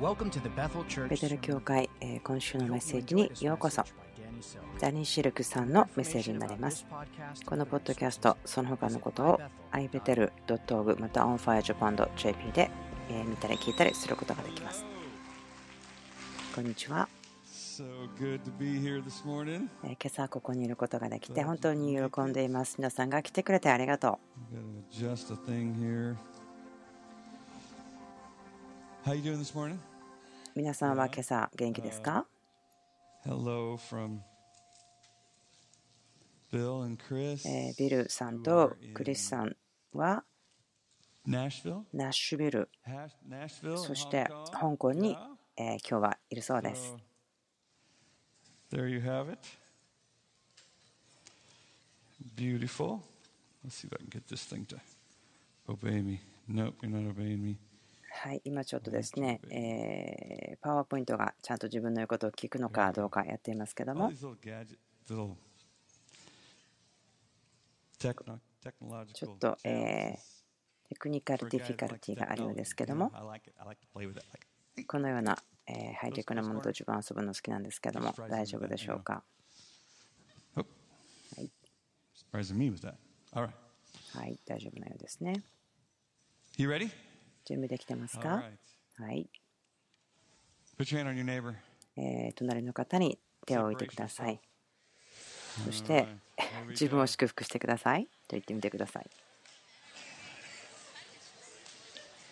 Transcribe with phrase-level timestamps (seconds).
[0.00, 3.84] ベテル教会、えー今週のメッセージにようこそ。
[4.80, 6.86] ダニー・シルクさんのメッセージになります。
[7.44, 9.40] このポッドキャスト、その他のことを
[9.72, 12.70] ibetel.org また onfirejapan.jp で、
[13.10, 14.86] えー見たり聞いたりすることができます。
[16.54, 17.06] こんにちは。
[17.44, 17.84] So
[18.18, 19.68] good to be here this morning.
[19.84, 22.76] えー今朝ここにいることができて本当に喜んでいます。
[22.78, 24.18] 皆さんが来てくれてありがと
[25.78, 26.16] here.
[29.04, 29.78] How you doing this morning?
[30.54, 30.58] う。
[30.58, 32.26] 皆さんは今朝元気ですか
[33.26, 34.20] Hello from
[36.52, 37.46] Bill and Chris.
[37.48, 39.56] えービルさんとクリスさん
[39.92, 40.24] は
[41.26, 41.82] Nashville?
[41.92, 43.76] ナッシュビル、Hash- Nashville?
[43.76, 44.76] そして Hong Kong?
[44.76, 46.94] 香港に Yeah.、えー今日はいるそうです。
[48.72, 49.38] So, there you have it.
[52.36, 53.00] Beautiful.
[53.64, 54.78] Let's see if I can get this thing to
[55.68, 56.20] obey me.
[56.48, 57.56] Nope, you're not obeying me.
[58.12, 73.10] はい、今ちょっとですね、えー、パワーポイントがちゃんと自分の言うことを聞くのかどうかやっていますけども、ちょっと、えー、テクニカルディフィカルティがあるようですけども、
[74.86, 79.22] このような、えー、ハイテクなものと自分遊ぶの好きなんですけども、大丈夫でしょうか？
[84.12, 85.42] はい、大丈夫なようですね。
[87.44, 88.42] 準備できてますか.
[88.98, 89.28] はい、
[90.78, 91.54] Put your hand on your neighbor.
[91.96, 94.40] えー隣の方に手を置いてください。
[95.64, 96.06] そして
[96.68, 99.10] 自分を.祝福してくださいと言ってみてください。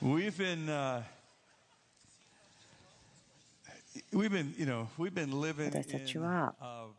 [0.01, 1.03] We've been, uh,
[4.13, 6.91] we've been, you know, we've been living 私たち in は uh,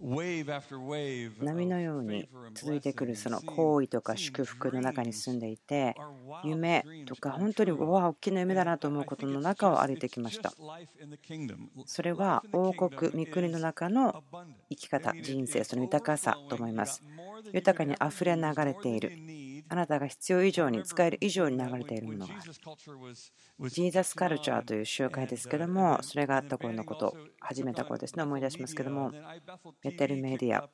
[0.00, 5.94] 波のように続いてくるその好意とか祝福の中に住んでいて
[6.42, 10.52] 夢とか本当にうわあ大きな夢だなと思うことの中を歩いてきました。
[11.84, 14.22] それは王国御国の中の
[14.70, 17.02] 生き方人生その豊かさと思います。
[17.52, 19.12] 豊かにあれ流れている。
[19.72, 22.52] あなたが必要以上に、使える以上に流れているものがある。
[23.70, 29.12] ジーザスカルチャーという集会ですけれども、それがあった頃のこと、始めた頃ですね、思い出しますけれども、
[29.80, 30.68] ベテルメディア、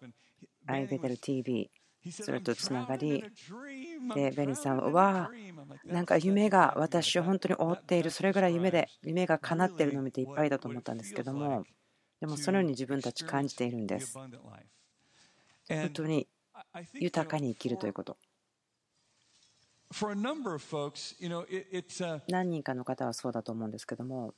[0.66, 1.70] アイベテル TV、
[2.10, 3.22] それとつながり、
[4.14, 5.30] で、ベニさんは、
[5.84, 11.64] なんか夢が私を本当に追っている、それぐらい夢で、夢が叶っているのを見ていっぱいだと思ったんですけれども、
[12.18, 14.18] でもそのように自分たち感じているんです。
[15.68, 16.26] 本当に
[16.94, 18.16] 豊かに生きるということ。
[22.28, 24.34] 何人かの方はそうだと思うんですけども、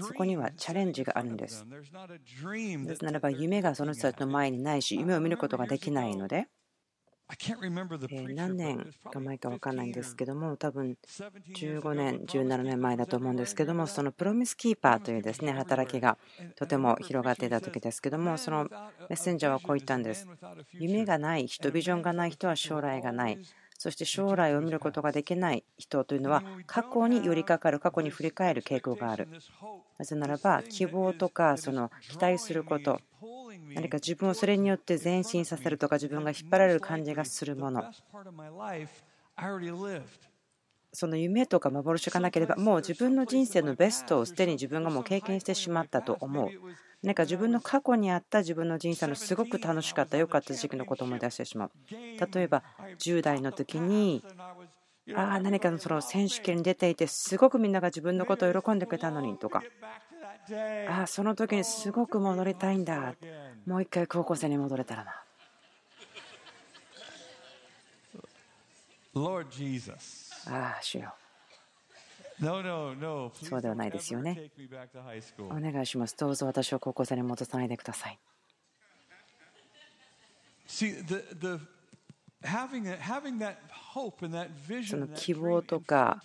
[0.00, 1.64] そこにはチャレンジがあるんです。
[2.86, 6.48] ですならば、夢がその人たちの前にないし、夢を見ることができないので。
[8.34, 16.18] 何年か前か分かんないんですけ15ども多分 or17 years 15 ago, 年 but 17 Promise 年前だと思うんですけどもそのプロミスキーパーというですね働きが
[16.54, 18.64] とても広がっていた時ですけどもその
[19.08, 20.28] メッセンジャーはこう言ったんです。
[20.72, 23.38] 夢がない人ビジョンがない人は将来がない
[23.84, 29.28] そして将来を見ることができない人というのは過去に寄りかかる過去に振り返る傾向がある。
[29.98, 32.98] なぜならば希望とかその期待すること
[33.74, 37.84] 何か自分をそれによって前進させるとか自分が引っ張られる感じがするもの。
[40.94, 46.48] その夢とか幻がなければもう自分の人生のベストをすでに自分がもう経験してしまったと思う。
[47.04, 51.70] 何か自分の過去にあった自分の人生のすごく楽しかった良かった時期のことを思い出してしまう。
[51.90, 52.62] 例えば
[52.98, 54.24] 10代の時に
[55.14, 59.62] ああ何かのその選手権に出ていてすごくみんなが自分のことを喜んでくれたのにとか。
[60.88, 63.14] ああその時にすごく戻りたいんだ。
[63.66, 65.24] もう一回高校生に戻れたらな.
[70.46, 71.14] ああ主よ
[73.32, 74.50] そうではないですよね。
[75.44, 76.16] お願いします。
[76.16, 78.18] どうぞ私を高校生に戻さないでください。
[84.90, 86.22] その希望とか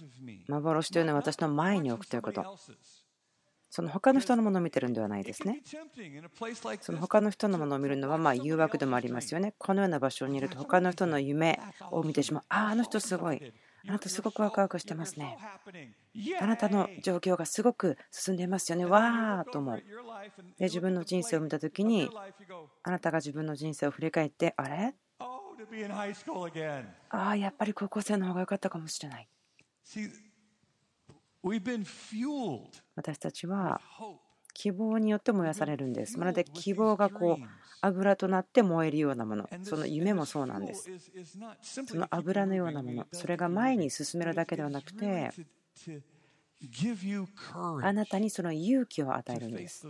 [0.48, 2.58] 幻というのは私の前に置くということ。
[3.72, 5.62] その他の人のものを見てるんではないですね。
[6.82, 9.54] その他の人のものを見るのはまあ誘惑でもありますよね。
[9.60, 11.60] このような場所にいると他の人の夢
[11.92, 12.44] を見てしまう。
[12.50, 13.54] ああ、あの人すごい。
[13.88, 15.38] あなたすごくワクワクしてますね。
[16.40, 18.86] あなたの状況がすごく進んでいますよね。
[18.86, 19.84] わーと思う。
[20.58, 22.10] で自分の人生を見たときに
[22.84, 25.40] あなたが自分の人生を振り返ってあれ？Oh.
[27.10, 29.28] ああ、やっぱり高校生の方が良かったかもしれない。
[32.96, 33.82] 私たちは
[34.54, 36.18] 希望によって燃やされるんです。
[36.18, 37.44] まるで希望がこう
[37.82, 40.92] 油となって燃えるようなもの、その夢もそうなんです。
[41.86, 45.34] その油のようなもの、それが前に進めるだけではなくて、
[47.82, 49.88] あなたにその勇気を与えるんです。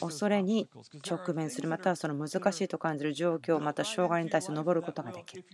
[0.00, 0.70] 恐れに
[1.08, 5.44] 直面する、またはその難しいと感じる状況、また障害に対して登ることができる。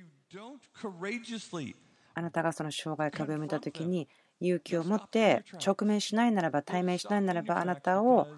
[2.15, 4.09] あなたがその障害壁を見たときに
[4.41, 8.29] 勇気を持って直面しないならば、対面しないならば、あなたを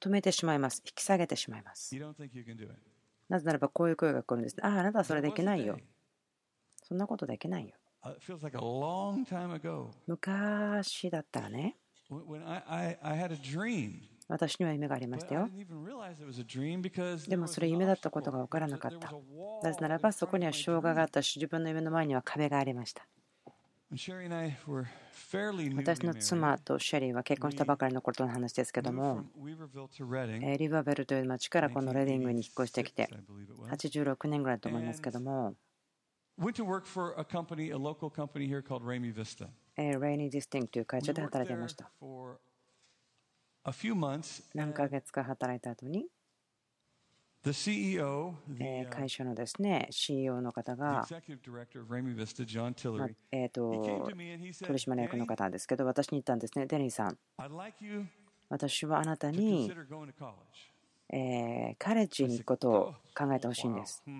[0.00, 0.82] 止めてしまいます。
[0.84, 1.94] 引き下げてしまいます。
[3.28, 4.56] なぜならばこういう声が来るんです。
[4.62, 5.78] ああ、あなたはそれできないよ。
[6.82, 7.76] そんなことできないよ。
[10.06, 11.76] 昔だったらね、
[14.26, 15.48] 私には夢がありましたよ。
[17.28, 19.12] でもそれ夢だったことが分からなかった。
[19.62, 23.06] なぜならばそこには障害があったし、自分の夢の前には壁がありました。
[25.76, 29.24] 私の妻とシェリーは結婚したばかりのことの話ですけども、
[30.58, 33.08] リバベルという町からこのレディングに引っ越してきて、
[33.68, 35.54] 86年ぐらいだと思いますけども、
[39.76, 39.88] レイ
[40.18, 41.90] ニー・ディスティングという会社で働いていました。
[44.54, 46.06] 何ヶ月か働いた後に、
[48.90, 51.06] 会社のですね CEO の方が、
[53.32, 53.70] えと
[54.66, 57.18] 取締役の方ですけど、私に言ったんですね、デニーさん、
[58.50, 59.72] 私はあなたに、
[61.08, 64.02] えカレッジに行くことを考えてほしいんです。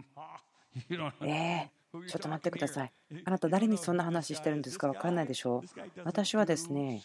[1.23, 2.93] えー、ちょっと待ってください。
[3.25, 4.89] あなた誰にそんな話してるんですか？
[4.89, 5.59] 分かんないでしょ？
[5.59, 5.63] う
[6.05, 7.03] 私はですね、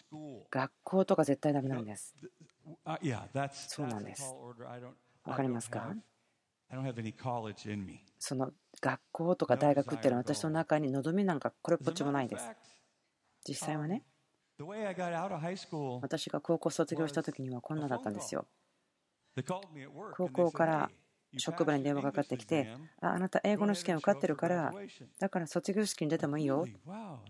[0.50, 2.16] 学校とか絶対ダメなんです。
[3.68, 4.34] そうなんです。
[5.26, 5.94] わかりますか？
[8.18, 8.50] その
[8.80, 12.50] 学校とか大学っていうのは私の中に望みなんかこれっぽっちもないです。
[13.46, 14.02] 実際はね、
[16.00, 18.46] 私が高校卒業した時にはこんなだったんですよ。
[20.16, 20.90] 高校から
[21.38, 24.72] 職場に電話がかかってきて、ああなた英語の試験受かってるから、
[25.20, 26.64] だから卒業式に出てもいいよ。
[26.64, 26.72] で、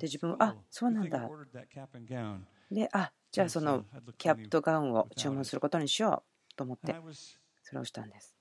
[0.02, 1.28] 自分は、あそうなんだ。
[2.70, 3.84] で、あじゃあその
[4.16, 6.22] キャップとガウンを注文することにしよ
[6.52, 6.94] うと思って、
[7.66, 8.32] それをしたんです。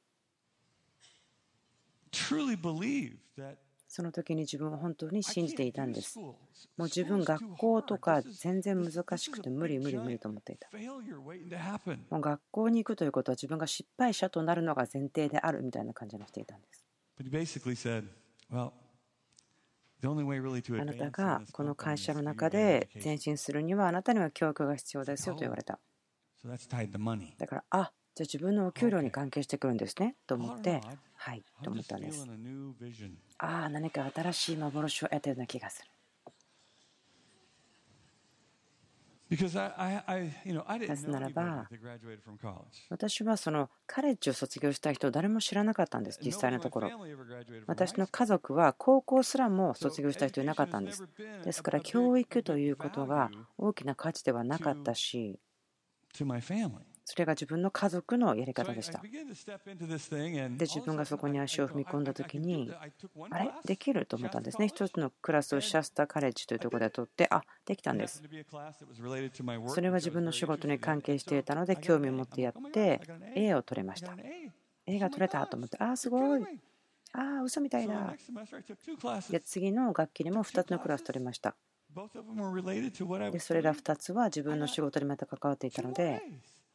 [3.87, 6.19] その時に自分は本当に信じていたんです。
[6.19, 6.37] も
[6.77, 10.69] う自分、学校とか全然難しくて無理無理無理と思っていた。
[12.11, 16.85] もう学校に行くということは自分が失敗者となるのが前提であるみたいな感じにしていたんです。
[20.81, 25.79] あなたがこの会社の中で前進するにはあなたには教育が必要ですよと言われた。
[27.39, 30.81] だから、あじゃあ自分のお給料に関係してくるんですねと思って、
[31.15, 32.25] はいと思ったんです。
[33.39, 35.91] ああ、何か新しい幻を得たような気がする。
[40.87, 41.67] なぜならば、
[42.89, 46.91] 私はそのカレッジを卒業した人を誰も知らなかったんです、実際のところ。
[47.67, 51.03] 私の家族は高校すらも卒業した人いなかったんです。
[51.43, 55.37] ですから、教育ということが大きな価値ではなかったし、
[57.07, 58.99] それが自分の家族のやり方でした。
[58.99, 59.09] で、
[60.61, 62.73] 自分がそこに足を踏み込んだ時に、
[63.29, 63.51] あれ？
[63.63, 64.67] できると思ったんですね。
[64.67, 68.23] 一つのクラスをシャスタカレッジというところで取って、あできたんです。
[69.67, 72.99] それは自分の仕事に関係していたので、興味を持ってやって、
[73.35, 74.11] A を取れました。
[74.87, 76.43] A が取れたと思って、ああ、すごい。
[77.13, 78.15] ああ、嘘みたいだ。
[79.29, 81.55] で、次の学期にも2つのクラス取りました。
[83.31, 86.21] で、それら2つは自分の仕事にまた関わっていたので、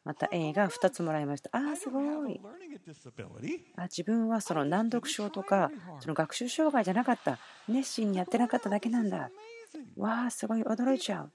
[0.03, 1.49] また A が2つもらいました。
[1.53, 2.39] ああ、すごい。
[3.75, 5.69] あ自分はその難読症とか
[6.01, 7.37] その学習障害じゃなかった。
[7.67, 9.29] 熱心にやってなかっただけなんだ。
[9.97, 11.31] わあ、すごい驚いちゃう。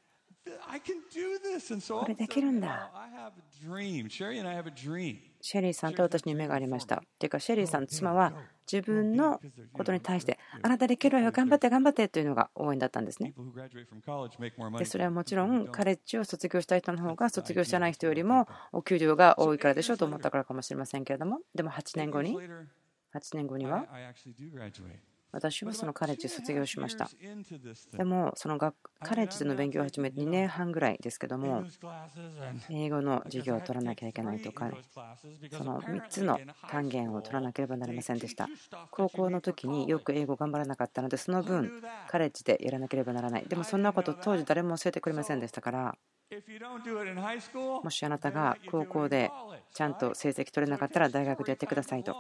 [2.01, 2.91] これできるんだ。
[5.41, 6.97] シェリーさんと私に夢がありました。
[6.97, 8.33] っていうか、シェリーさん、妻は
[8.71, 9.41] 自分の
[9.73, 13.33] ことに対して、あなたできるわよ、頑張って、頑張ってというのが応援だったんですね。
[14.79, 22.37] で、それはもちろん、カレッジを卒業した人の方が卒業してない人よりもお給料が多いからでしょと思ったからかもしれませんけれども、でも8年後に、
[23.15, 23.87] 8年後には、
[25.37, 27.09] 私はそのカレッジ卒業しました。
[27.97, 28.73] でも、そのカ
[29.15, 31.65] レッジでの勉強を始めて2年半ぐらいですけども、
[32.71, 34.71] 英語の授業を取らなきゃいけないとか、
[35.53, 38.49] その3つの単元を取らなければなりませんでした。
[38.91, 43.47] 高校の時によく英語頑張らなかったので、その分、カレッジでやらなければならない。
[43.47, 45.99] でも、そんなこと当時誰も教えてくれませんでしたから、
[47.85, 49.31] もしあなたが高校で
[49.73, 52.17] ちゃんと成績取れなかったら大学でやってくださいと。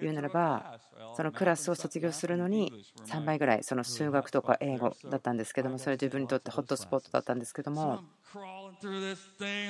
[0.00, 0.80] 言うならば
[1.16, 2.72] そのクラスを卒業するのに
[3.06, 8.02] 3倍ぐらいその数学とか英語だったんですけどもそれ自分にとってホットスポットだったんですけども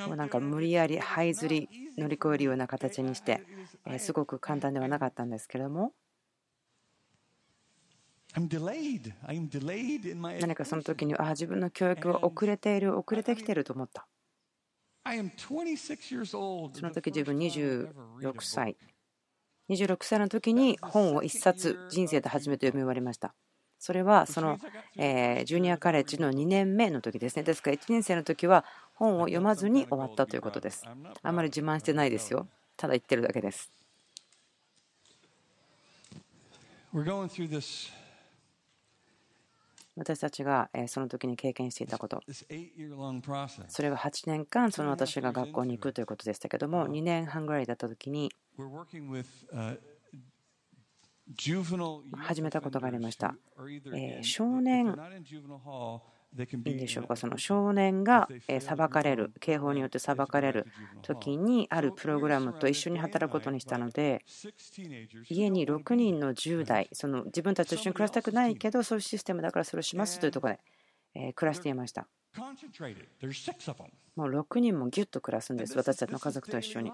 [0.07, 3.43] もうなんか無理やり這いずり乗り越えるような形にして
[3.87, 5.93] えすごく簡単ではなかったんですけれども
[10.41, 14.07] 何かその時にあ自分の教育は遅れている遅れてきていると思った。
[16.75, 18.77] その時自分26歳。
[19.71, 23.35] 26歳の時に本を1冊人生で初めて読み終わりました。
[23.79, 24.59] それはその
[24.97, 27.45] えジュニアカレッジの2年目の時ですね。
[27.45, 28.65] ですから1年生の時は
[28.95, 30.85] 本を読まずに終わったということです。
[31.23, 32.49] あんまり自慢してないですよ。
[32.77, 33.71] ただ言ってるだけです
[39.97, 42.21] 私たちがその時に経験していたこと。
[43.69, 48.31] それは8年間その私が学校に行くということでしたけども2年半ぐらいだった時に
[52.19, 53.35] 始めたことがありました。
[54.23, 54.95] 少年
[56.37, 58.29] いいんでしょうかその少年が
[58.61, 60.67] 裁かれる刑法によって裁かれる
[61.03, 64.25] 時にあるプログラムと一緒に働くことにしたので
[65.29, 70.55] 家に6人の10代その自分たちと一緒に暮らしたくないけどそういうシステムだからそれをしますというところ
[71.15, 72.09] で暮らしていました。
[74.17, 76.91] もう6人もぎゅっと暮らすんです私たちの家族と一緒に。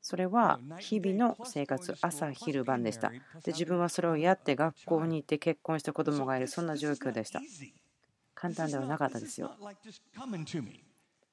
[0.00, 3.10] それは日々の生活朝昼晩でした。
[3.44, 6.48] で自分はそれをやって学校に行って結婚して子供がいる。
[6.48, 7.40] そんな状況でした
[8.40, 9.50] 簡単ではなかったですよ。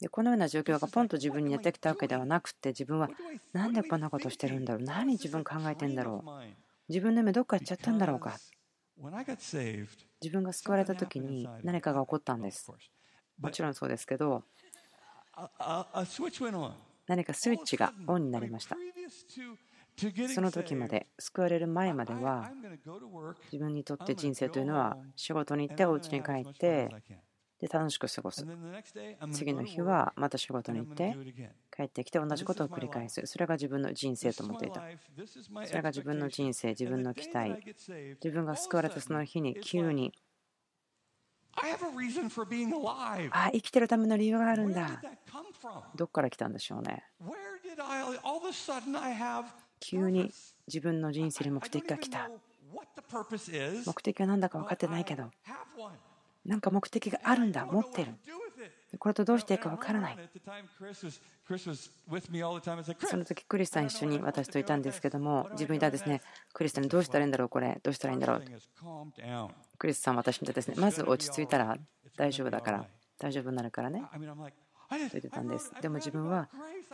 [0.01, 3.09] でこのような状況がポンと自分にやってきたわけではなくて自分は
[3.53, 4.83] 何でこんなことしてるんだろう？
[4.83, 6.29] 何自分考えてんだろう？
[6.89, 8.37] 自分の目どっか行っちゃったんだろうか？
[10.21, 12.69] 自分が救われた時に何かが起こったんです。
[13.39, 14.43] もちろんそうですけど
[17.07, 18.75] 何かスイッチがオンになりました
[20.33, 22.51] その時まで救われる前までは
[23.51, 26.89] 自分にとって人生というのは仕事に行ってお家に帰って
[27.59, 28.45] で楽しく過ごす。
[29.31, 31.15] 次の日はまた仕事に行って
[31.75, 33.21] 帰ってきて同じことを繰り返す。
[33.25, 34.83] それが自分の人生と思っていた。
[35.65, 37.63] それが自分の人生自分の期待。
[38.23, 40.11] 自分が救われたその日に急に
[43.31, 45.01] あ生きてるための理由があるんだ。
[45.95, 47.05] どっから来たんでしょうね
[49.87, 50.31] 急に
[50.67, 52.29] 自分の人生に目的が来た。
[53.85, 55.29] 目的は何だか分かってないけど
[56.43, 58.11] なんか目的があるんだ持ってる。
[58.97, 60.17] これとどうしていいか分からない。
[63.07, 66.21] その時クリスさん一緒に私といたんですけども自分いたですね。
[66.53, 67.79] クリスさんどうしたらいいんだろうこれ。
[67.83, 68.43] どうしたらいいんだろう。
[69.77, 70.75] クリスさん私見てですね。
[70.79, 71.77] まず落ち着いたら
[72.17, 72.85] 大丈夫だから。
[73.19, 74.03] 大丈夫になるからね。
[74.89, 75.73] と言ってたんです。
[75.81, 76.49] でも自分は、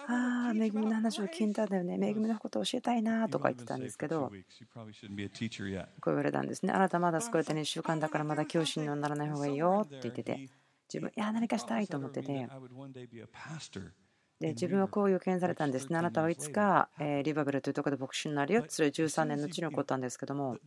[0.08, 4.32] ああ、恵みの話を聞いたんだよね、恵みのことを教えたいなとか言ってたんですけど、
[6.02, 6.74] こう言われたんですね。
[6.74, 10.42] あなたまだ救われて2週間だからまだ教師にはならない方がいいよって言ってて、
[10.90, 12.50] 自分、いや、何かしたいと思ってて、
[14.42, 16.00] で自分はこう予見されたんですね。
[16.00, 18.66] あなたはいつか、えリバベルというところで牧師になるよ。
[18.68, 20.58] それ13年のうちに起こったんですけども、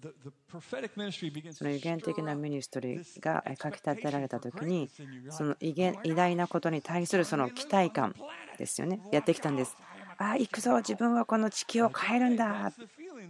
[1.52, 4.88] その予言的なミニストリーが書き立てられたときに、
[5.28, 8.14] その偉大なことに対するその期待感
[8.58, 9.00] ですよね。
[9.10, 9.76] やってきたんです。
[10.18, 12.72] ああ、行くぞ、自分はこの地球を変えるんだ。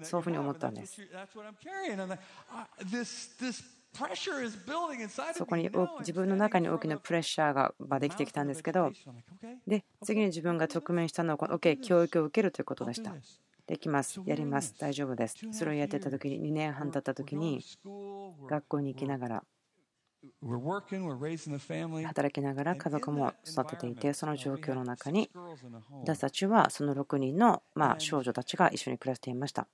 [0.03, 1.01] そういうふうに思ったんです。
[5.35, 5.71] そこに
[6.01, 8.91] 自分の中に大きなプレッシャーができてきたんですけど、
[9.67, 13.15] で次に自分が直面したのは、OK、教育を受けるということでした。
[13.67, 15.37] できます、やります、大丈夫です。
[15.53, 17.63] それをやってた時に、2年半経った時に、
[18.47, 19.45] 学校に行きながら、
[22.05, 25.31] 働きながら家族も育てていて、その状況の中に、
[26.03, 29.67] 私たちはその6人のま少女たちが一緒に暮らしていました。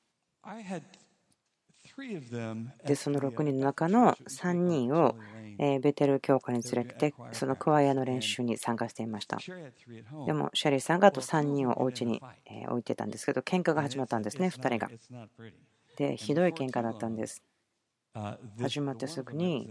[2.85, 5.17] でその6人の中の3人を
[5.59, 9.39] ベテル教会に連れてそのクワイアの練習に参加していました。
[10.27, 12.23] でもシェリーさんがあと3人をお家に
[12.69, 14.91] 置いてたんですけど喧嘩が始まったんですね2人が。
[15.97, 17.43] でひどい喧嘩だったんです。
[18.59, 19.71] 始まってすぐに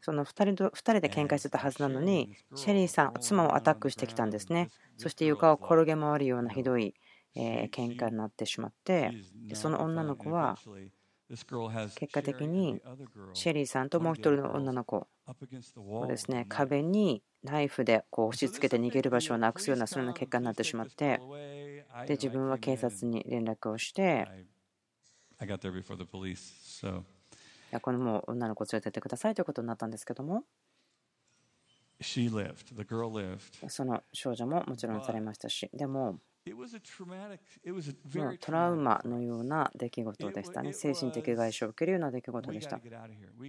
[0.00, 4.70] その2人と2人で喧嘩してたはずなのにシェリーさん妻をアタックしてきたんですね。
[4.96, 6.94] そして床を転げ回るようなひどい
[7.34, 9.12] えー、喧嘩になってしまって
[9.54, 10.58] その女の子は
[11.28, 12.80] 結果的に
[13.34, 15.06] シェリーさんともう一人の女の子
[15.76, 21.20] をですね壁にナイフでこう押し付けて逃げる場所をなくすようなそんな結果になってしまって
[22.06, 24.26] で自分は警察に連絡をして
[27.80, 30.44] このもう女の子を連れてってくださいということになったんですけども。
[33.68, 36.18] その少女ももちろんされましたしでも
[38.40, 40.72] トラウマのような出来事でしたね。
[40.72, 42.80] 精神的外傷を受けるような出来事でした。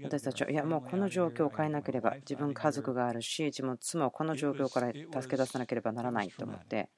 [0.04, 6.90] 私たちは、いや、もうこの状況を変えなければ、自分家族があるし、自分妻をこの状況から助け出さなければならないと思って、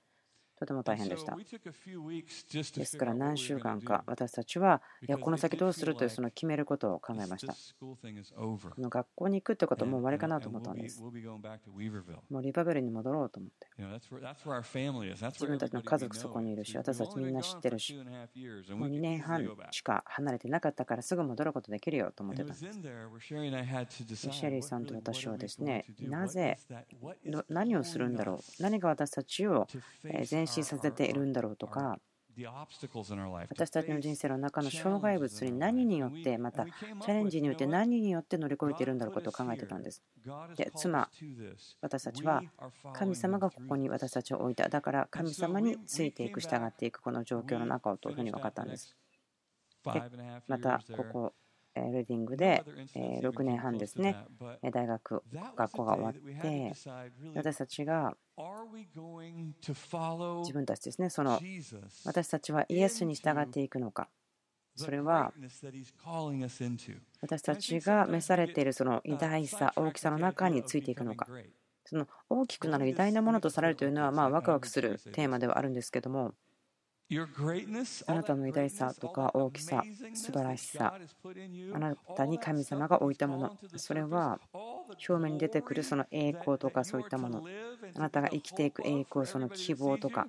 [0.65, 1.37] とても大変でした。
[2.79, 7.53] ですから何週間か私たちはいやこの先どうするというその決めることを考えました。
[7.79, 7.97] こ
[8.77, 11.01] の学校に行くってことはもう終わりかなと思ったんです。
[11.01, 13.67] もうリバベルに戻ろうと思って。
[15.33, 18.05] 自分たちの家族そこにいるし、私たちみんな知ってるし、もう
[18.89, 22.61] 2年半しか離れてなかったからすぐ戻ることできるよと思ってたんです。
[22.61, 26.57] シェリーさんと私はですね、なぜ、
[27.49, 29.67] 何をするんだろう、何が私たちを
[30.29, 31.97] 前進させているんだろうとか、
[33.49, 40.03] 私たちの人生の中の障害物に何によって、またチャレンジによって何によって乗り越えているんだろうことを考えてたんです。
[40.55, 41.09] で、妻、
[41.81, 42.41] 私たちは
[42.93, 44.67] 神様がここに私たちを置いた。
[44.67, 48.95] だから神様についていく、従っていくこの状況の中をというふうに分かったんです。
[49.85, 50.01] で
[50.47, 51.33] またここ
[51.75, 52.63] レディングで
[52.95, 54.15] 6年半ですね、
[54.71, 55.23] 大学、
[55.55, 56.73] 学校が終わって、
[57.35, 58.15] 私たちが
[60.41, 61.39] 自分たちですね、その
[62.05, 64.07] 私たちはイエスに従っていくのか、
[64.75, 65.31] それは
[67.21, 71.27] 私たちが召されているその偉大さ、大きさの中についていくのか、
[71.85, 76.33] その大きくなる偉大なものとされるというのは、まあ、ワクワクするテーマではあるんですけども、
[78.07, 79.83] あなたの偉大さとか大きさ、
[80.13, 80.97] 素晴らしさ、
[81.73, 84.39] あなたに神様が置いたもの、それは
[85.07, 87.43] 表面に出てくるその栄光とかそういったもの、
[87.95, 90.27] あなたが生きていく栄光、その希望とか、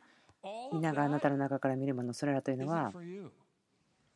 [0.73, 2.93] 皆があなたの中から見るもの、それらというのは、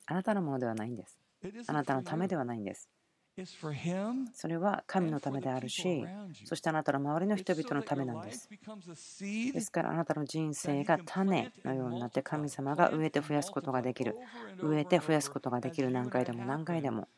[0.07, 1.19] あなたのものではないんです。
[1.67, 2.91] あなたのためではないんです。
[4.33, 6.05] それは神のためであるし、
[6.45, 8.49] そしてあなたの周りの人々のためなんです。
[9.53, 14.17] ですからあなたの人生が種のようになって神様が植えて増やすことができる。
[14.61, 17.09] 植えて増やすことができる何回でも何回でも。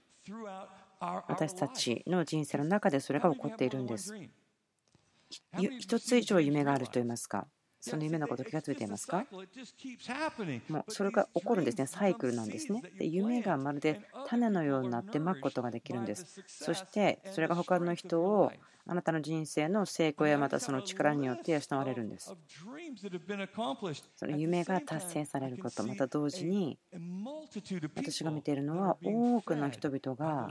[1.29, 4.15] 私たちの人生の中でそれが起こっているんです。
[5.79, 7.47] 一つ以上夢があると言いますか。
[7.81, 9.25] その夢のこと気がついていますか？
[10.69, 12.83] もうそれが起こるんですね、サイクルなんですね。
[12.99, 16.43] で夢がまるで種のようになってまくことができるんです。
[16.47, 18.53] そしてそれが他の人を
[18.87, 22.35] あなたの人生の成功やまたその力によって養われるんです。
[24.17, 26.79] その夢が達成されること、また同時に
[27.95, 30.51] 私が見ているのは多くの人々が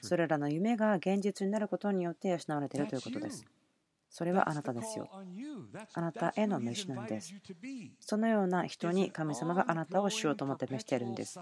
[0.00, 3.44] それらの夢が現実になることによって養われているということです。
[4.16, 5.10] それはあなたですよ。
[5.92, 7.34] あなたへの飯なんです。
[8.00, 11.38] そのような人に神様があなたをしようと思って召しているんです。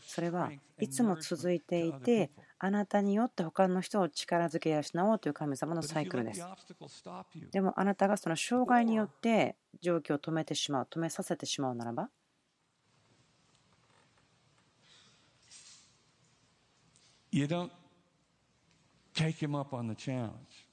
[0.00, 6.46] それはいつも続いていて、あなたによって他の人を力づけ養おうという神様のサイクルです。
[7.50, 12.10] でもあなたがその障害によって状況を止めてしまう、止めさせてしまうならば、
[17.32, 17.72] You don't
[19.14, 20.63] take him up on the challenge.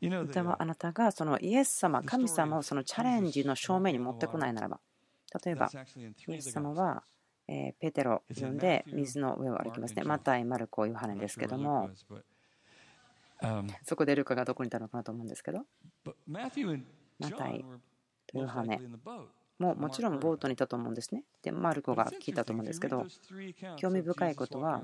[0.00, 4.80] でもあなたがそのイエス様、神様をそのチャレンジの正面に持ってこないならば、
[5.44, 5.70] 例えば、
[6.28, 7.02] イエス様は
[7.46, 10.02] ペテロ呼んで水の上を歩きますね。
[10.02, 11.90] マタイ、マルコ、ヨハネですけども、
[13.84, 15.64] そこでルカがどこにいたのかなと思うんですけど、
[17.18, 17.64] マタイ
[18.26, 18.80] とヨハネ
[19.58, 21.24] ももちろんボートにいたと思うんですね。
[21.42, 23.06] で、マルコが聞いたと思うんですけど、
[23.76, 24.82] 興味深いことは、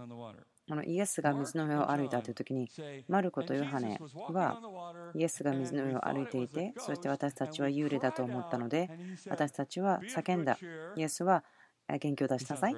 [0.69, 2.69] このイエスが水の上を歩いたという時に、
[3.09, 3.99] マルコとヨハネ
[4.29, 8.89] はイエスが水の上を歩いていて、そして私たちは幽霊だと思ったので、
[9.29, 10.59] 私たちは叫んだ。
[10.97, 11.45] イエスは
[11.89, 12.75] 元気を出しなさい。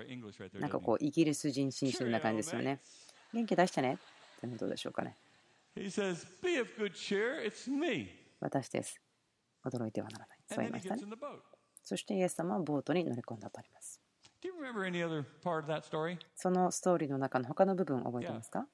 [0.54, 2.80] なんかこう、イギリス人紳士な感じですよね。
[3.32, 3.98] 元気出してね。
[4.46, 5.16] ってどうでしょうかね。
[8.40, 9.00] 私です。
[9.64, 10.38] 驚いてはならない。
[10.46, 11.02] そう言いましたね。
[11.82, 14.00] そしてイエス様はボートに乗り込んだとあります。
[16.34, 18.66] そのストーリーの中の他の部分を覚えてますか？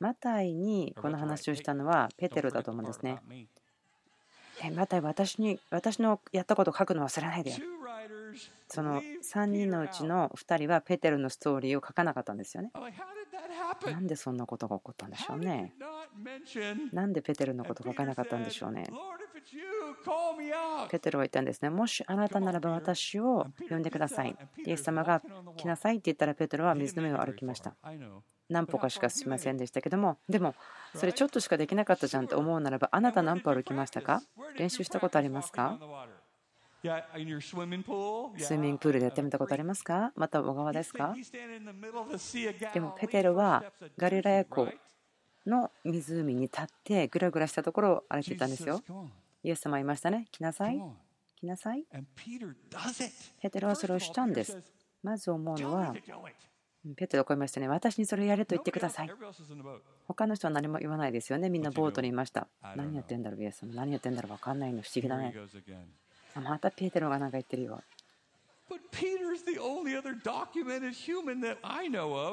[0.00, 3.18] マタイにこの話をしたのはペテロだと思うんですね。
[4.62, 7.52] えマタイ私に私のやったことを書くの忘れないで
[8.68, 12.70] その3人のうちの2人はペテロのストーリーを書かなかったんですよね。
[13.92, 15.74] なんでそんなことが起こったんでしょうね。
[16.92, 18.84] なんでペテロのこと書かなかったんでしょうね。
[20.90, 21.70] ペテロは言ったんですね。
[21.70, 24.36] もしあなたならば私を呼んでください。
[24.66, 25.22] イエス様が
[25.56, 27.74] 来なさいって言ったらペテロは水の上を歩きました。
[28.48, 30.54] 何歩かしかしませんでしたけども、でも
[30.94, 34.22] それちょっとしかできなかったじゃんって思うならば、あなた何歩歩きましたか？
[34.56, 35.78] 練習したことありますか？
[38.38, 40.12] スイミングプールでやってみたことありますか？
[40.14, 41.14] また小川ですか？
[42.72, 43.64] でもペテロは
[43.98, 44.72] ガリラヤ湖
[45.46, 48.80] の湖に立ってぐらぐらしたところを歩いていたんですよ
[49.42, 50.26] イエス様いましたね。
[50.32, 50.80] 来なさい。
[51.40, 51.84] 来なさい。
[53.40, 54.58] ペテロはそれをしたんです。
[55.02, 55.94] まず思うのは、
[56.96, 57.68] ペテロこう言いましたね。
[57.68, 59.10] 私にそれをやれと言ってください。
[60.06, 61.48] 他の人は何も言わないですよね。
[61.50, 62.48] みんなボートにいました。
[62.76, 63.74] 何やってんだろう、イエス様。
[63.74, 64.82] 何やってんだろう、分かんないの。
[64.82, 65.34] 不思議だね。
[66.34, 67.82] またペテロが何か言ってるよ。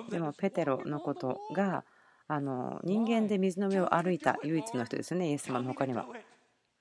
[0.10, 1.86] でもペテロのことが
[2.28, 6.08] あの人間で水の上を歩いた唯一の人ですね、イエス様のほかには。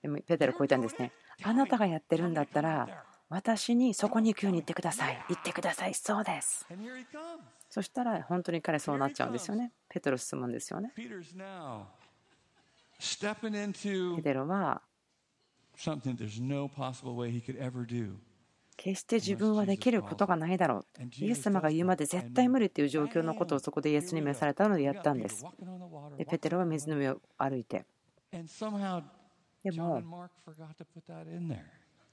[0.05, 1.13] でもペテロこう言ったんですね。
[1.43, 5.19] あなたがやってるんだったら、私にそこに行くように言ってください。
[5.31, 5.95] 言ってください。
[5.95, 6.67] そうです。
[7.71, 9.73] そしたら本当に彼そうなっちゃうんですよね。
[9.89, 10.93] ペテロ進むんですよね。
[10.95, 11.09] ペテ
[14.35, 14.83] ロは.
[18.77, 21.05] 決して自分はできることがないだろう。
[21.25, 25.47] イエス様が言うまで絶対無理っていう状況のことをそこでイエスに召されたのでやったんです。
[26.19, 27.87] で、ペテロは水の上を歩いて。
[29.65, 30.03] でも.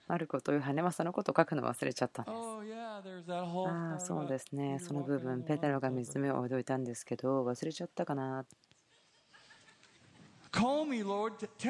[0.07, 2.23] マルコという羽はそのことを書くのを忘れちゃった。
[2.23, 2.35] んです。
[3.31, 4.79] Oh ああそうですね。
[4.79, 8.45] その部分ペテロが.水の上を泳いだんですけど忘れちゃったかな。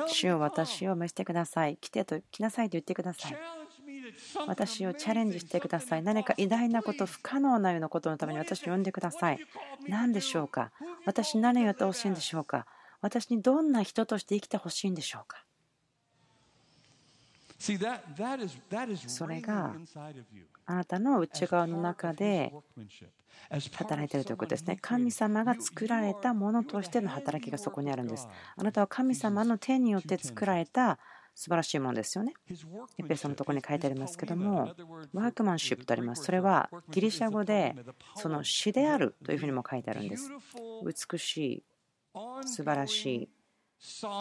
[0.08, 0.38] 主 come.
[0.38, 1.78] 私を召してください。
[1.78, 3.38] 来てと来なさいと言ってください。
[4.48, 6.04] 私をチャレンジしてください。
[6.04, 9.40] 何か偉大なこと不可能なようなことのために私を呼んでください。
[9.88, 10.72] 何でしょうか？
[11.06, 12.66] 私に何をやってほしいんでしょうか？
[13.02, 15.46] 私にどんな人として生きてほしいんでしょうか？
[19.08, 20.48] それが inside of you.
[20.66, 23.08] あなたの内側の中で workmanship.
[23.50, 31.00] As part 働いているということですね神.様が作られたものとしての働きがそこにあるんですあなたは神様の手によって作られた
[31.34, 32.34] 素晴らしいものですよね
[32.98, 34.74] エペソのところに書いてありますけども
[35.14, 37.76] ワークマンシップとありますそれはギリシャ語で
[38.16, 40.30] その詩であるというふうにも書いてあるんです
[41.12, 41.64] 美しい
[42.46, 43.30] 素晴らしい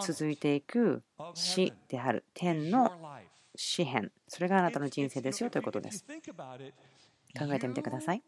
[0.05, 1.03] 続いていく
[1.35, 2.91] 詩である天の.
[3.55, 6.05] 詩篇それがあなたの人生ですよということです。
[7.37, 8.23] 考えてみてください。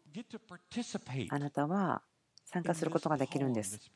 [1.30, 2.02] あなたは
[2.44, 3.90] 参加することができるんです.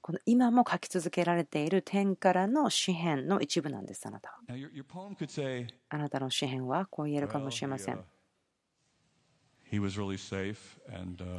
[0.00, 4.38] この今も書き続けられている天からの詩篇の一部なんですあなたは。
[5.90, 8.04] あなたの詩篇はこう言えるかもしれません uh, uh,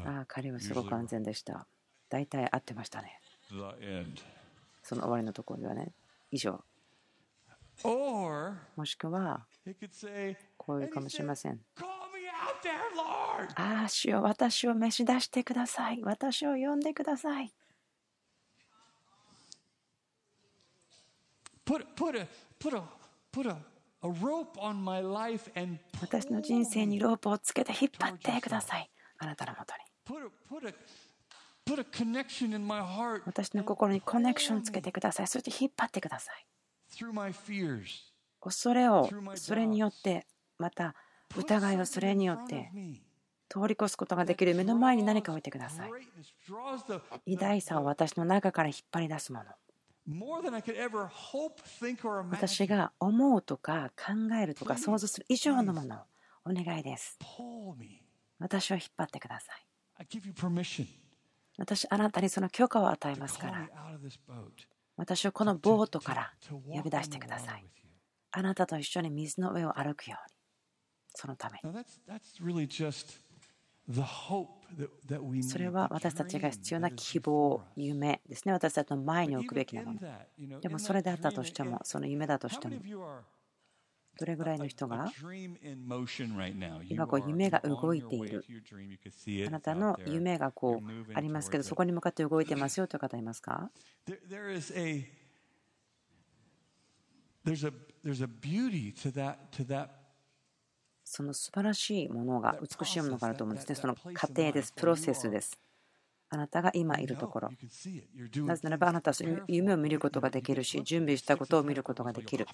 [0.05, 1.67] ああ彼はすごく安全でした。
[2.09, 3.19] 大体合ってましたね.
[4.83, 5.91] その終わりのところではね。
[6.31, 6.63] 以上
[8.76, 9.46] もしくは、
[10.58, 11.60] こういうかもしれません。
[13.56, 16.02] ああ、主よ私を召し出してください。
[16.04, 17.54] 私を呼んでください。
[26.02, 28.89] 私の人生にロープをつけて引っ張ってください。
[29.20, 29.80] あなたのもとに。
[33.26, 35.28] 私の心にコネクションつけてください。
[35.28, 36.48] そして引っ張ってください。
[38.41, 40.25] 恐れをそれによって
[40.58, 40.95] また
[41.38, 42.71] 疑いをそれによって.
[43.52, 46.06] 通り越すことができる目の前に何か置いてください Greatness
[46.47, 49.45] draws the, 偉大さを私の中から引っ張り出すもの
[52.30, 55.99] 私.が思うとか考えるとか想像する以上のものを
[56.45, 57.17] お願いです.
[58.38, 59.65] 私を引っ張ってください
[61.58, 63.67] 私あなたにその許可を与えますから
[64.99, 66.33] 私をこのボートから
[66.67, 67.65] 呼び出してください。
[68.31, 70.35] あなたと一緒に水の上を歩くように、
[71.15, 71.73] そのために。
[75.43, 80.59] それは私たちが必要な希望、夢ですね、私たちの前に置くべきなもの。
[80.59, 82.75] でもそれであったとしても、その夢だとしても。
[84.19, 85.10] どれぐらいの人が？
[86.89, 88.43] 今、夢が動いている。
[89.47, 93.71] あなたの夢がこうありますけど、そこに向かって動いてますよという方いますか？
[101.05, 103.75] その素晴らしいものが、美しいものがあると思うんですね。
[103.75, 105.58] その過程です、プロセスです。
[106.32, 107.50] あなたが今いるところ。
[108.46, 112.48] なぜならば、あなたは夢を見ることができるし、準備したことを見ることができる。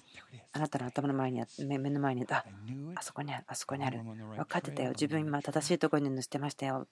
[0.52, 2.44] あなたの頭の前に、目の前に、あ、
[2.94, 4.00] あそこにある、あそこにある。
[4.02, 4.90] 分かってたよ。
[4.90, 6.88] 自分今、正しいところに乗せてましたよ。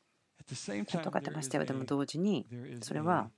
[0.47, 1.64] ちょっと分てましたよ。
[1.64, 2.47] でも同時に、
[2.83, 3.31] それは、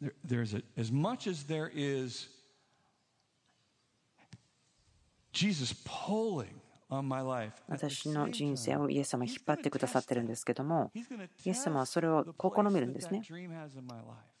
[0.00, 0.06] イ
[5.42, 7.52] エス pulling on my life.
[7.68, 10.92] at the 私の人生をイエス様は引っ張ってくださってるんですけども
[11.44, 13.22] イエス様はそれを試みるんですね.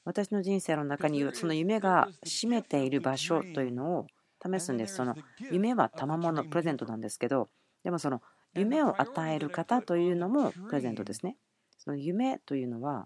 [0.04, 4.06] 私の人生の中にその夢が占めている場所というのを
[4.44, 5.16] 試すんですその
[5.50, 7.48] 夢は賜物プレゼントなんですけど
[7.82, 8.22] でもその
[8.54, 11.36] 夢を与える方というのもプレゼントですね
[11.78, 13.04] その夢というのは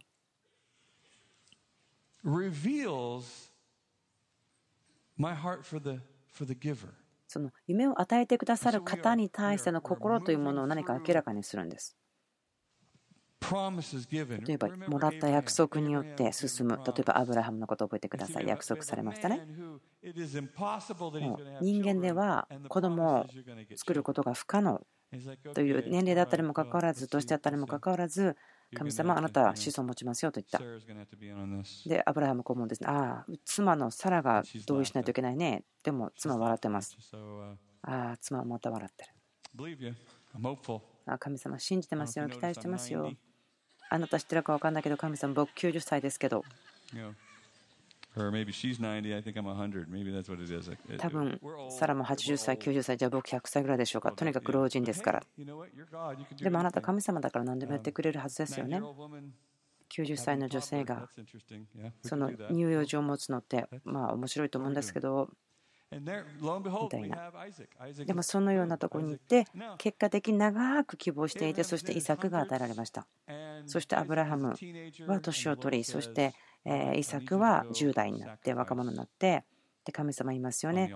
[2.24, 3.50] reveals
[5.16, 6.00] my heart for the,
[6.32, 6.94] for the giver.
[7.30, 11.96] その夢を与えてくださる方に対しての心というものを何か明らかにするんです。
[14.48, 16.76] 例えば、もらった約束によって進む。
[16.84, 18.48] 例えば、アブラハムのことを覚えてください。
[18.48, 19.46] 約束されましたね。
[21.60, 23.26] 人間では子供を
[23.76, 24.84] 作ることが不可能
[25.54, 28.36] という年齢だったにもかかわらず、年だったにもかかわらず、
[28.74, 30.58] 神様、あなたは子孫を持ちますよと言った。
[31.88, 32.88] で、アブラハムこう思うんですね。
[32.88, 35.64] ああ、妻のサラが同意しないといけないね。
[35.82, 36.96] でも、妻は笑ってます。
[37.12, 39.10] Uh, ああ、妻はまた笑ってる。
[41.06, 42.28] あ神様、信じてますよ。
[42.28, 43.12] 期待してますよ。
[43.88, 46.44] あなた知ってるか分かんないけど、神様、僕90歳ですけど、
[50.98, 54.10] 多分サラも80歳、90歳、じゃあ僕100歳ぐらいでしょうか。
[54.12, 55.22] とにかく老人ですから。
[55.36, 58.80] でもあなた、神様だから何でもやってくれるはずですよね。
[59.90, 61.08] 90歳の女性が、
[62.02, 65.30] その乳幼児を持つのって、まあ面白いと思うんですけど、
[65.92, 67.32] みたいな。
[68.06, 69.46] でもそのようなところに行って、
[69.78, 73.06] 結果的に長く希望していて、そして遺作が与えられました。
[73.66, 74.54] そしてアブラハム
[75.06, 79.44] は年を取り、そして、えーイサクは10代になって、若者になって、
[79.84, 80.92] で神様言いますよね.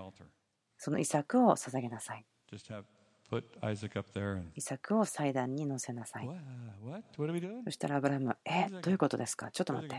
[0.77, 2.25] そのイサクを捧げなさい。
[4.55, 6.29] イサクを祭壇に乗せなさい。
[7.65, 9.49] そしたらアブラハムは、え、どういうことですか？
[9.51, 9.95] ちょっと待って。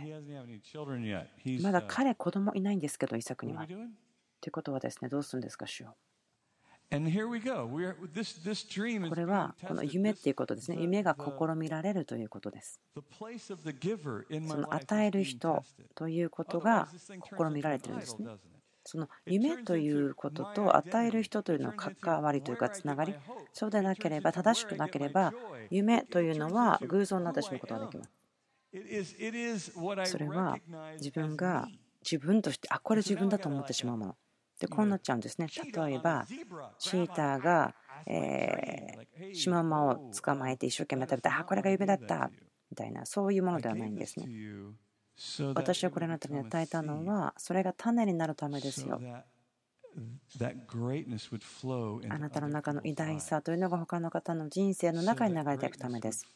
[1.62, 3.66] まだ uh, 彼、子供いないんですけど、イサクには。
[3.66, 3.72] と?
[3.72, 5.96] いうことはですね、どうするんですか、主よ。
[9.08, 10.76] これは、この.夢 This- っていうことですね。
[10.76, 12.80] the- 夢が試みられるということです。
[12.94, 17.18] the place of the giver in その与える人.ということが試
[17.52, 18.28] みられてるんですね。
[18.88, 23.16] その夢ということと与える人というのの関わりというかつながり、
[23.52, 25.32] そうでなければ正しくなければ、
[25.70, 28.10] 夢というのは偶像になってしまうことができます。
[30.12, 30.58] それは
[30.98, 31.66] 自分が.
[32.08, 34.16] 自分として、あ、これ自分だと思ってしまうもの。
[34.60, 35.46] で、こうなっちゃうんですね。
[35.86, 36.26] 例えば.
[36.78, 37.74] チーターが、
[38.06, 42.30] えーシマウマを捕まえて一生懸命食べて、あ、これが夢だった
[42.70, 44.26] みたいな、そういうものではないんですね。
[45.54, 49.00] 私はこれあなたに与えたのは、それが種になるためですよ。
[52.10, 56.26] あなたの中の偉大さというのが他の方の人生の中に流れていくためです。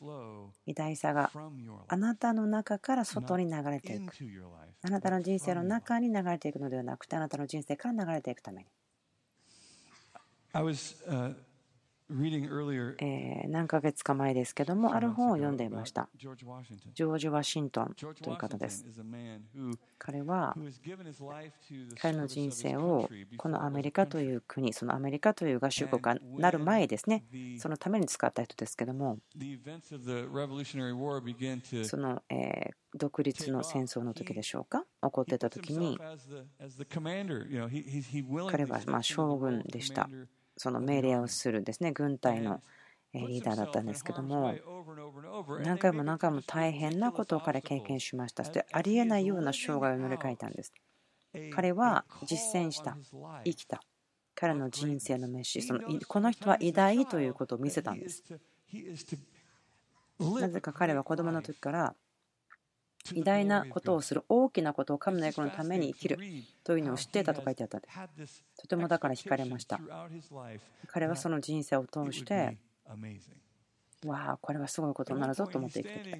[0.66, 1.30] 偉大さが
[1.88, 4.14] あなたの中から外に流れていく。
[4.82, 8.68] あなたの人生の中に流れていくのではなくて、あなたの人生から流れていくために。
[13.48, 16.08] 何ヶ月か前ですけども、ある本を読んでいました。
[16.16, 18.84] ジョージ・ワシントンという方です。
[19.98, 20.56] 彼は、
[22.00, 27.24] 彼の人生をこのアメリカという国、そのアメリカという合衆国がなる前ですね、
[27.58, 29.18] そのために使った人ですけども、
[31.84, 35.96] その、え独立の戦争の時でしょうか、起こっていた時に、
[38.50, 40.08] 彼はま将軍でした。
[40.60, 42.60] その命令をするですね、軍隊の
[43.14, 44.54] リーダーだったんですけども
[45.64, 48.44] 何回も何回も大変なことを彼経験しました。
[48.44, 50.74] そしてありえないような障害を乗り越えたんです。
[51.54, 52.98] 彼は実践した.
[53.42, 53.80] 生きた。
[54.34, 58.22] 彼の人生の飯、そのいこの人は偉大ということを見せたんです。
[60.18, 61.94] なぜか彼は子供の時から
[63.14, 66.18] 偉大なことをする、大きなことを神の役のために生きる
[66.64, 67.80] というのを知っていたと書いてあった。
[68.58, 69.80] とてもだから惹かれました。
[70.86, 72.58] 彼はその人生を通して、
[74.04, 76.18] わあ、これはすごいことになるぞと思って生きてきた。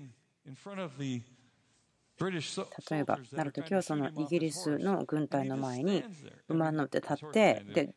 [2.90, 6.04] 例えば、なるときはそのイギリスの軍隊の前に
[6.48, 7.94] 馬に乗って立って、で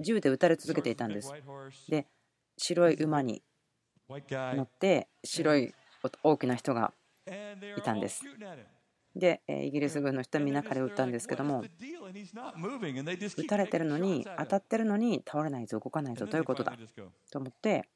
[0.00, 1.32] 銃で撃たれ続けていたんです。
[1.88, 2.06] で、
[2.58, 3.42] 白い馬に
[4.08, 5.74] 乗って、白い
[6.22, 6.92] 大きな人が
[7.76, 8.22] いたんです。
[9.16, 11.64] で、えーイギリス軍の人はみんな彼を撃ったんですけども、
[13.36, 16.76] 撃たれてるのに、当たってるのに倒れないぞ、動かないぞ、どういうことだ？
[17.30, 17.88] と思って、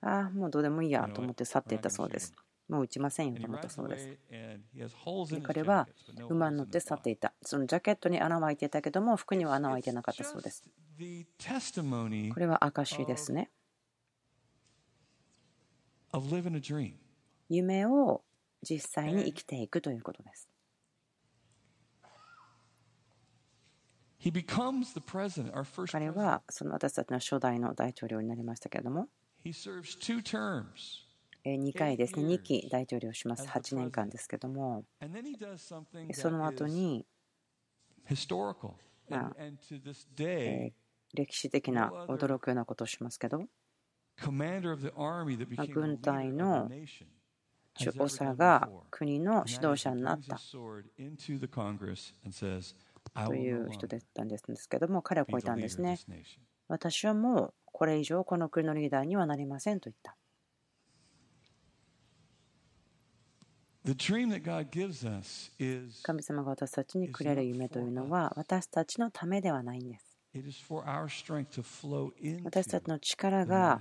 [0.00, 2.34] ああ、もうどうでもいいやと思って去っていったそうです。
[2.68, 4.06] もう撃ちませんよと思ったそうです。
[4.30, 5.88] で彼は
[6.28, 7.32] 馬に乗って去っていた。
[7.42, 10.62] そのジャケットに穴は開いていたけども、服には穴は開いてなかったそうです。
[10.98, 13.50] これは証ですね。
[17.48, 18.22] 夢を
[18.62, 20.48] 実際に生きていくということです。
[25.86, 29.08] 彼はその私たちの初代の大統領になりましたけれども、
[31.44, 34.84] 2回ですね、2期大統領します、8年間ですけれども、
[36.12, 37.06] その後に、
[41.14, 43.46] 歴史的な驚くようなことをしますけど、
[45.68, 50.38] 軍隊のュオサが国の指導者になった。
[53.26, 55.98] という人だったんですけども彼はこう言ったんですね
[56.68, 60.16] 私はもうこれ以上この国のリーダーにはなりませんと言った。
[66.02, 70.18] 神様が私たちにくれる夢というのは私たちのためではないんです。
[72.44, 73.80] 私たちの力が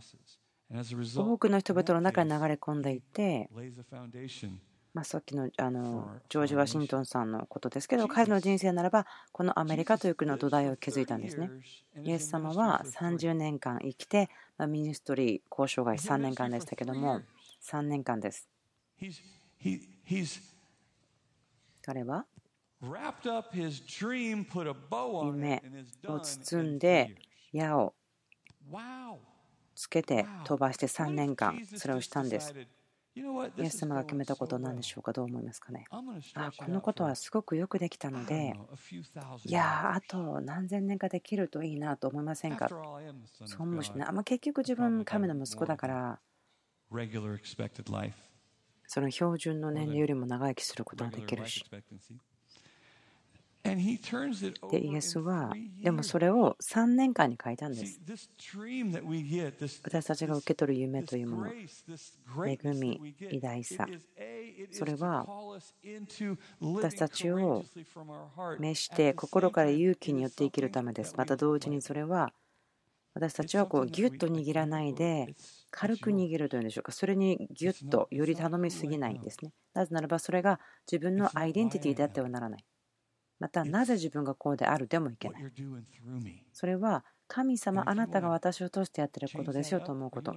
[0.69, 3.49] 多くの人々の中に流れ込んでいて、
[4.93, 11.51] まあ、さっきのあのジョージ・ワシントンさんのことですけど彼の人生ならばこのアメリカという国の土台を築いたんですね。
[12.03, 17.21] イエス様は30年間生きて、まあ、ミニストリー交渉外3年間でしたけども
[17.63, 18.49] 3年間です。
[21.82, 22.25] 彼は？
[25.27, 25.62] 夢
[26.08, 27.15] を包んで
[27.51, 27.93] 矢を
[29.77, 32.53] つけて飛ばして3年間それをしたんです。
[33.15, 33.21] イ
[33.63, 35.11] エス様が決めたことは何でしょうか？
[35.11, 35.85] どう思いますかね？
[36.35, 38.53] あこのことはすごくよくできたので
[39.45, 42.67] いやあと何千年かできるといいなと思いませんか？
[43.47, 46.19] そう思うしねあ結局自分神の息子だから
[48.87, 51.63] その標準の年齢よりも長生きすることができるし
[53.75, 55.53] でイエスは
[55.84, 57.99] でもそれを3年間に書いたんです。
[59.84, 61.51] 私たちが受け取る夢というもの
[62.47, 63.88] 恵み偉大さ。
[64.71, 65.25] それは
[66.62, 67.63] 私たちを
[68.60, 71.13] 召して心から勇気によって生きるためです。
[71.17, 72.34] また同時にそれは
[73.13, 75.36] 私たちはこうギュッと握らないで
[75.71, 76.91] 軽く握るというんでしょうか。
[76.91, 79.51] それにギュッとより頼みすぎないんですね。
[79.73, 82.65] なぜならばそれが自分のアイデンティティであってはならない
[83.39, 85.43] またなぜ自分がこうであるでもいけない
[86.54, 90.36] それは神様あなたが私を通してやってることですよと思うこと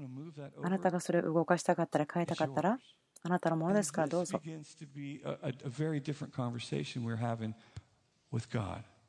[0.63, 2.79] あなたがそれを動かしたかったら変えたかったら
[3.23, 4.41] あなたのものですからどうぞ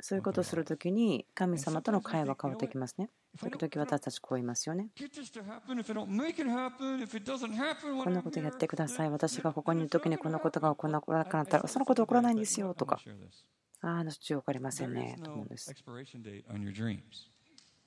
[0.01, 3.09] そういうことをするときに神様との会話が変わってきますね。
[3.39, 4.89] 時々私たちこう言いますよね。
[8.03, 9.09] こんなことやってください。
[9.09, 12.99] 私がここにいるときにこんなことが起こらなくなったらそのこと起こらないんですよとか。
[13.81, 15.17] ああ、のち分かりませんね。
[15.23, 15.73] と思うんです？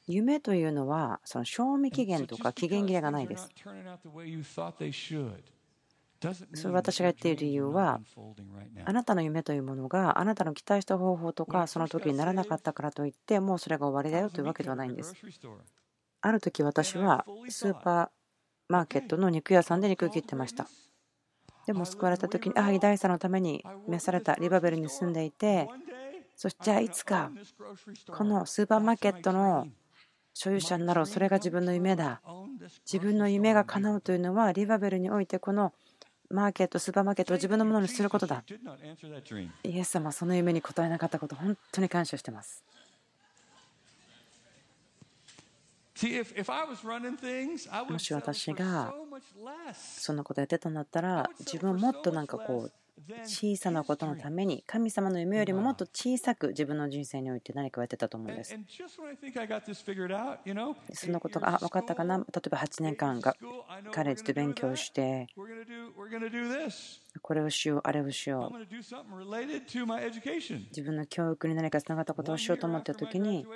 [0.07, 3.49] 夢というのはその賞味期限とか期限切れがないです。
[6.55, 8.01] それ私が言っている理由は
[8.87, 15.15] あなたの夢というものがあなたの期待した方法とかその時にならなかったからといってもうそれが終わりだよというわけではないんです。
[16.23, 18.09] ある時私はスーパー
[18.69, 20.67] マーケットの肉屋さんで肉切ってました
[21.67, 25.69] でも救われた時にああ偉大さのために召されたリバベルに住んでいて
[26.37, 27.31] そしてじゃあいつか
[28.09, 29.69] このスーパーマーケットの
[30.33, 32.21] 所有者になろうそれが自分の夢だ
[32.91, 35.73] 自分の夢が叶うというのはリバベルにおいてこの
[36.31, 38.43] マーケット、スーパーマーケットを自分のものにすることだ。
[39.63, 42.65] イエス様はその夢に応えなかったこと、本当に感謝してます。
[47.89, 48.93] もし私が
[49.73, 52.73] そんなことやってたんだったら、自分はもっとなんかこう、
[53.25, 58.57] 小さなことのために神様の夢よりももっと小さく自分の人生において何かをやってたと思うんです。
[60.93, 62.19] そのことがあ分かったかな？
[62.19, 63.37] 例えば8年間が
[63.93, 65.27] カレッジで勉強して
[67.23, 68.59] これをしようあれをしよう。
[70.71, 73.47] 自分の教育に何かつながったことをしようと思った時に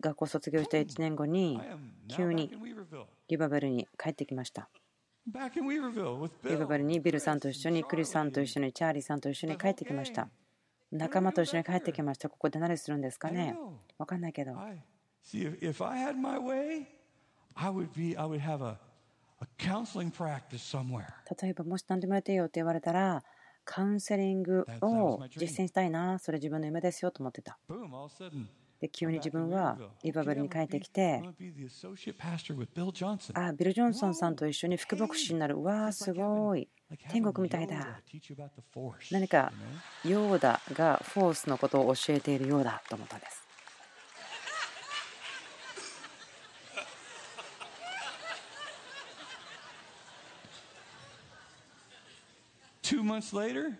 [0.00, 1.60] 学校卒業した1年後に
[2.08, 2.50] 急に
[3.28, 4.68] リバベルに帰ってきました。
[6.50, 10.28] リババルにビルさんと一緒にクリスさんと一緒にチャーリーさんと一緒に帰ってきました。
[10.92, 12.28] 仲間と一緒に帰ってきました。
[12.28, 13.56] ここで何するんですかね？
[13.98, 14.52] 分かんないけど。
[21.40, 23.22] 例えばもし何でもやっていいよって言われたら
[23.64, 26.18] カウンセリングを実践したいな。
[26.18, 27.58] それ自分の夢ですよと思ってた
[28.84, 31.22] で急に自分はリバベルに帰ってきて。
[33.34, 35.54] あビル・ジョンソンさんと一緒に副牧師になる。
[35.54, 36.68] うわーすごい。
[37.08, 38.02] 天国みたいだ。
[39.10, 39.50] 何か
[40.04, 43.42] ヨーダがフォースのことを教えているようだと思ったんです。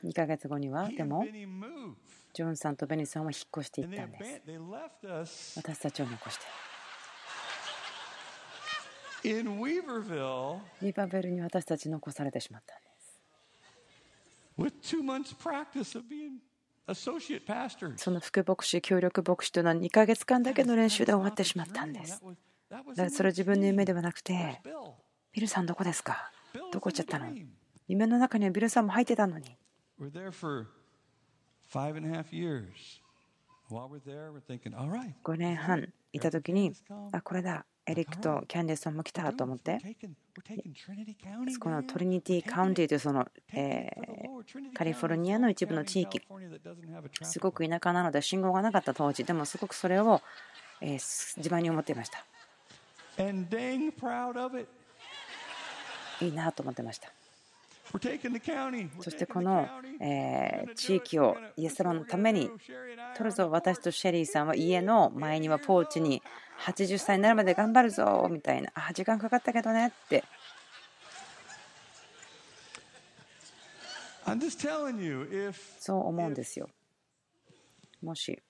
[0.03, 1.26] 2ヶ月後にはでも
[2.35, 4.18] ジョンさんとベニーさんは引っ越していったんで
[5.24, 5.57] す。
[5.57, 6.43] 私たちを残して。
[10.82, 12.91] リバベルに私たち残されてしまったんで
[17.95, 18.03] す。
[18.03, 22.20] その副牧師協力牧師というのは2ヶ月間だけの練習で終わってしまったんです。
[22.68, 24.61] だからそれは自分の夢ではなくて
[25.32, 26.32] ビルさんどこですか？
[26.72, 27.26] どこ行っちゃったの？
[27.87, 29.57] 夢の中にはビルさんも入ってたのに
[35.25, 36.73] 5年半いたときに、
[37.12, 39.79] あ、これだ、エリックとキャンディソンも来たと思って、
[41.61, 46.23] このトリニティ・カウンティというその、えー、カリフォルニアの一部の地域、
[47.23, 50.23] すごく田舎なので信号がなかった当時、でもすごくそれを、
[50.81, 52.25] えー、自慢に思っていました。
[56.21, 57.12] いいなと思ってました。
[59.01, 59.68] そしてこの、
[60.01, 62.51] えー、地域をイエスロンのために
[63.16, 66.22] 取るぞ私とシェリーさんは家の前にはポーチに
[66.61, 70.24] 80歳になるまで頑張るぞみたいなあ時間かかったけどねって。
[75.78, 76.70] そう思うんですよ。
[78.03, 78.43] もし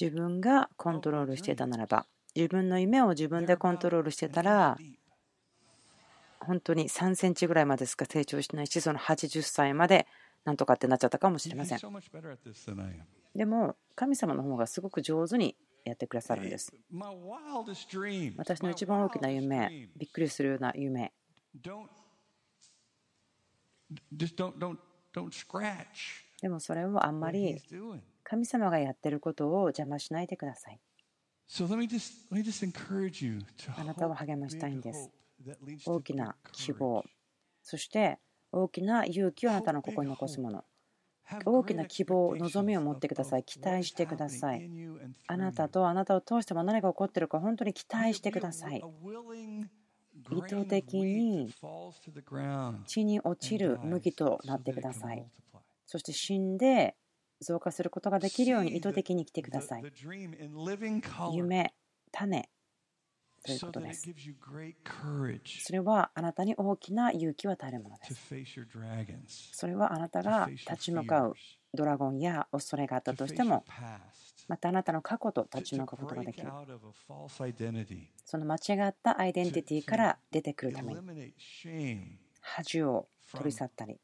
[0.00, 2.06] 自分がコントロールしていたならば。
[2.34, 4.76] 自分の夢を自分でコントロールしてたら.
[6.40, 10.08] 本当に3センチぐらいまでしか成長しないしその80歳まで
[10.44, 11.78] なんとかってなっちゃったかもしれません.
[13.36, 16.72] でも神様の方がすごく上手にやってくださるんです.
[18.38, 21.12] 私の一番大きな夢びっくりするような夢
[26.40, 27.60] でもそれをあんまり.
[28.24, 30.80] 神様がやってることを邪魔しないでください
[33.76, 35.10] あなたを励ましたいんです。
[35.84, 37.04] 大きな希望、
[37.62, 38.18] そして
[38.50, 40.64] 大きな勇気をあなたのここに残すもの。
[41.44, 43.44] 大きな希望、望みを持ってください。
[43.44, 44.70] 期待してください。
[45.26, 48.82] あなたとあなたを通しても何が起こっているか本当に期待してください。
[50.30, 51.52] 意図的に
[52.86, 55.26] 血に落ちる麦となってください。
[55.84, 56.96] そして死んで
[57.42, 59.84] 増加することができるように意図的に来てください。
[61.32, 61.74] 夢、
[62.10, 62.48] 種
[63.44, 64.08] ということです。
[65.60, 68.34] それはあなたに大きな勇気を与えるものです。
[69.52, 71.34] それはあなたが立ち向かう
[71.74, 73.64] ドラゴンや恐れがあったとしても、
[74.48, 76.48] またあなたの過去と立ち向かうことができる。
[78.24, 81.34] その間違ったアイデンティティから出てくるために、
[82.40, 84.00] 恥を取り去ったり。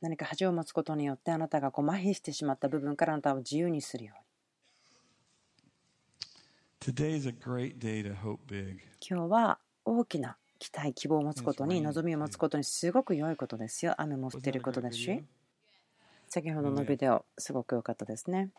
[0.00, 4.28] 何か恥を持つことによってあなたがこう麻痺してしまった部分からあなたを自由にするように。
[6.94, 8.80] Today is a great day to hope big.
[9.00, 13.94] 今日は大きな期待希望を持つことに望みを持つことにすごく良いことですよ。
[13.98, 15.24] 雨も降っていることですし
[16.28, 18.50] 先ほどのビデオすごく良かったですね。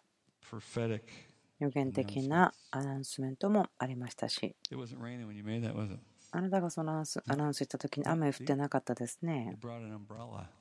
[0.43, 1.01] Prophetic.
[1.59, 4.55] 予言的なアナウンスメントもありましたし
[6.31, 9.57] あなたがそのアナウンス,アナウンス行った時に雨降ってなかったですね。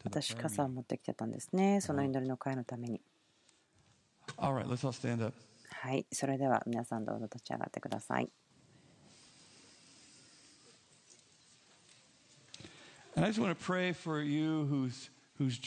[0.05, 1.81] 私、傘を持ってきてたんですね。
[1.81, 3.03] その祈りの会のために。
[5.71, 8.31] はい、それでは皆さんどうぞ立ち上がってください。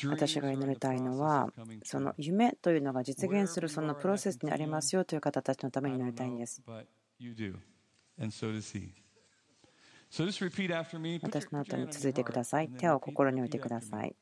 [0.09, 1.51] 私が祈りたいのは、
[1.83, 6.61] その夢というのが実現するそのプロセスにありますよという方たちのために祈りたいんです。
[10.11, 12.67] 私の後に続いてください。
[12.67, 14.13] 手を心に置いてください。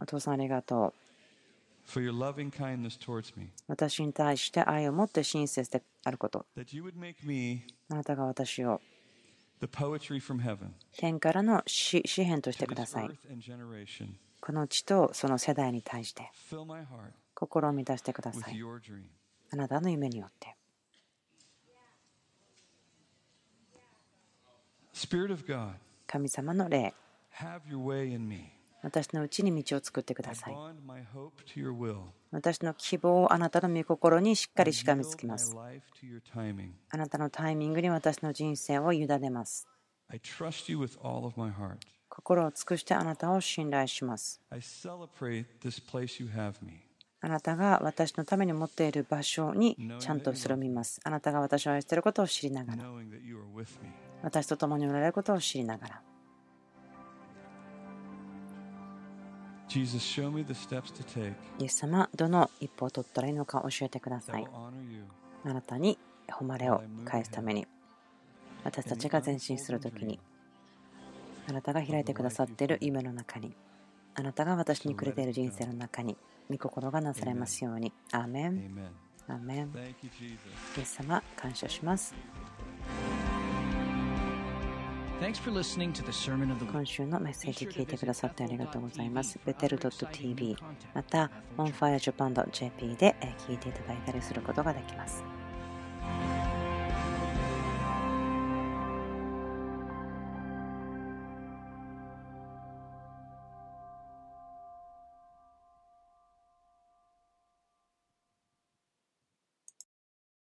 [0.00, 0.94] お父さん、ありがとう。
[3.66, 6.44] 私に対して愛を持って親切であること。
[7.88, 8.82] あなたが私を
[10.98, 13.08] 天からの詩篇としてください。
[14.40, 16.30] この地とその世代に対して
[17.34, 18.62] 心を満たしてください。
[19.50, 20.57] あなたの夢によって。
[26.08, 26.92] 神様の霊
[28.82, 30.56] 私のうちに道を作ってください。
[32.32, 35.54] 私の希望をあなたの御心にしっかりしがみつきます。
[36.90, 39.68] あなたのタイミングに私の人生を委ねます。
[42.08, 44.40] 心を尽くしてあなたを信頼します。
[47.20, 51.00] あなたが私のために持っている場所にちゃんとそれを見ます。
[51.04, 52.84] あなたが私を愛していることを知りながら.
[54.22, 56.02] 私と共におられることを知りながら。
[59.68, 64.46] Jesus, show me the steps to take イエス様どの一歩を取ったらいいのか教えてください.
[65.44, 65.98] あなたに
[66.28, 67.66] 誉れを返すために。
[68.64, 70.18] 私たちが前進するときに
[71.48, 73.54] あなたが開いてくださっている夢の中に。
[74.14, 76.16] あなたが私にくれている人生の中に
[76.50, 78.78] 御心がなされますようにアーメン.
[79.28, 79.72] アーメン.
[80.76, 82.14] イエス様感謝します
[86.70, 89.40] 今週のメッセージ聞いてくださってありがとうございます。
[89.44, 90.56] ベテル .tv
[90.94, 93.16] また onfirejapan.jp で
[93.48, 95.24] 聞いていただいたりすることができます。